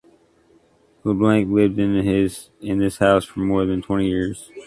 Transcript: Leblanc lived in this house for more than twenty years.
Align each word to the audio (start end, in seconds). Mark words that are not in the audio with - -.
Leblanc 1.03 1.51
lived 1.51 1.77
in 1.77 2.79
this 2.79 2.97
house 2.97 3.23
for 3.25 3.41
more 3.41 3.67
than 3.67 3.83
twenty 3.83 4.07
years. 4.09 4.49